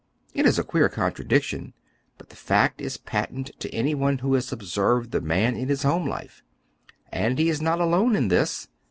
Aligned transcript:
It 0.33 0.47
is 0.47 0.57
a 0.57 0.63
queer 0.63 0.89
contradiction, 0.89 1.75
but 2.17 2.29
the 2.29 2.35
fact 2.35 2.81
is 2.81 2.97
patent 2.97 3.51
to 3.59 3.69
anyone 3.69 4.17
who 4.17 4.33
has 4.33 4.51
observed 4.51 5.11
the 5.11 5.21
man 5.21 5.55
in 5.55 5.69
his 5.69 5.83
home 5.83 6.09
life. 6.09 6.41
And 7.11 7.37
he 7.37 7.49
is 7.49 7.61
not 7.61 7.79
alone 7.79 8.15
in 8.15 8.29
this. 8.29 8.67